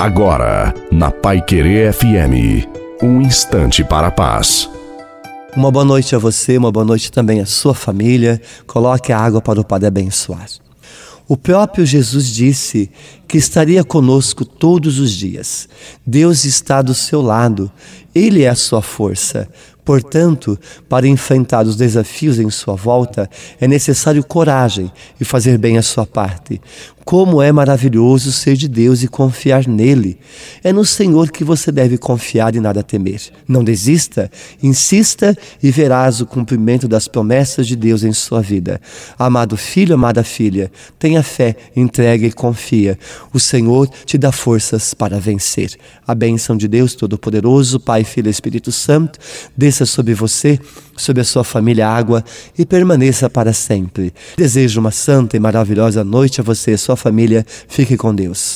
Agora, 0.00 0.72
na 0.90 1.10
Pai 1.10 1.42
Querer 1.42 1.92
FM, 1.92 2.66
um 3.02 3.20
instante 3.20 3.84
para 3.84 4.06
a 4.06 4.10
paz. 4.10 4.66
Uma 5.54 5.70
boa 5.70 5.84
noite 5.84 6.16
a 6.16 6.18
você, 6.18 6.56
uma 6.56 6.72
boa 6.72 6.86
noite 6.86 7.12
também 7.12 7.38
à 7.38 7.44
sua 7.44 7.74
família. 7.74 8.40
Coloque 8.66 9.12
a 9.12 9.18
água 9.18 9.42
para 9.42 9.60
o 9.60 9.64
Padre 9.64 9.88
abençoar. 9.88 10.46
O 11.28 11.36
próprio 11.36 11.84
Jesus 11.84 12.28
disse 12.28 12.90
que 13.28 13.36
estaria 13.36 13.84
conosco 13.84 14.42
todos 14.42 14.98
os 14.98 15.10
dias. 15.10 15.68
Deus 16.06 16.46
está 16.46 16.80
do 16.80 16.94
seu 16.94 17.20
lado, 17.20 17.70
Ele 18.14 18.44
é 18.44 18.48
a 18.48 18.54
sua 18.54 18.80
força. 18.80 19.50
Portanto, 19.90 20.56
para 20.88 21.08
enfrentar 21.08 21.66
os 21.66 21.74
desafios 21.74 22.38
em 22.38 22.48
sua 22.48 22.76
volta, 22.76 23.28
é 23.60 23.66
necessário 23.66 24.22
coragem 24.22 24.88
e 25.20 25.24
fazer 25.24 25.58
bem 25.58 25.78
a 25.78 25.82
sua 25.82 26.06
parte. 26.06 26.60
Como 27.04 27.42
é 27.42 27.50
maravilhoso 27.50 28.30
ser 28.30 28.54
de 28.54 28.68
Deus 28.68 29.02
e 29.02 29.08
confiar 29.08 29.66
nele. 29.66 30.16
É 30.62 30.72
no 30.72 30.84
Senhor 30.84 31.32
que 31.32 31.42
você 31.42 31.72
deve 31.72 31.98
confiar 31.98 32.54
e 32.54 32.60
nada 32.60 32.84
temer. 32.84 33.20
Não 33.48 33.64
desista, 33.64 34.30
insista 34.62 35.36
e 35.60 35.72
verás 35.72 36.20
o 36.20 36.26
cumprimento 36.26 36.86
das 36.86 37.08
promessas 37.08 37.66
de 37.66 37.74
Deus 37.74 38.04
em 38.04 38.12
sua 38.12 38.40
vida. 38.40 38.80
Amado 39.18 39.56
filho, 39.56 39.94
amada 39.94 40.22
filha, 40.22 40.70
tenha 41.00 41.22
fé, 41.22 41.56
entrega 41.74 42.26
e 42.26 42.32
confia. 42.32 42.96
O 43.32 43.40
Senhor 43.40 43.88
te 44.04 44.16
dá 44.16 44.30
forças 44.30 44.94
para 44.94 45.18
vencer. 45.18 45.74
A 46.06 46.14
bênção 46.14 46.56
de 46.56 46.68
Deus 46.68 46.94
Todo-Poderoso, 46.94 47.80
Pai, 47.80 48.04
Filho 48.04 48.28
e 48.28 48.30
Espírito 48.30 48.70
Santo, 48.70 49.18
desça 49.56 49.79
sobre 49.86 50.14
você, 50.14 50.58
sobre 50.96 51.22
a 51.22 51.24
sua 51.24 51.44
família 51.44 51.88
água 51.88 52.24
e 52.58 52.64
permaneça 52.64 53.28
para 53.28 53.52
sempre. 53.52 54.12
Desejo 54.36 54.80
uma 54.80 54.90
santa 54.90 55.36
e 55.36 55.40
maravilhosa 55.40 56.04
noite 56.04 56.40
a 56.40 56.44
você 56.44 56.72
e 56.72 56.74
a 56.74 56.78
sua 56.78 56.96
família. 56.96 57.44
Fique 57.68 57.96
com 57.96 58.14
Deus. 58.14 58.48